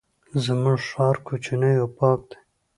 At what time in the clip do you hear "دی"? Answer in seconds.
2.29-2.37